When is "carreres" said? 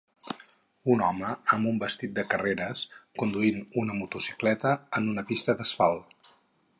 2.31-2.81